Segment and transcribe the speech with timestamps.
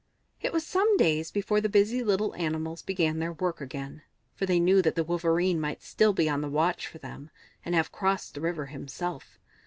[0.41, 4.01] It was some days before the busy little animals began their work again,
[4.33, 7.29] for they knew that the Wolverene might still be on the watch for them,
[7.63, 9.37] and have crossed the river himself.